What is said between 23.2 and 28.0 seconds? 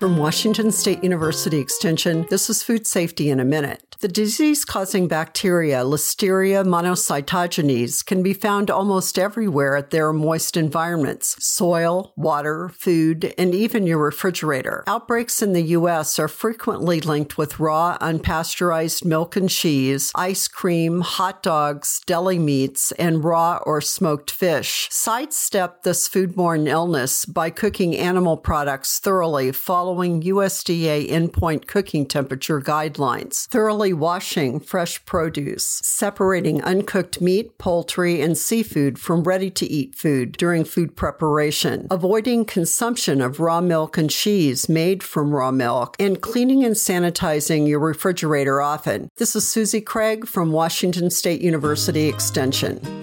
raw or smoked fish. Sidestep this foodborne illness by cooking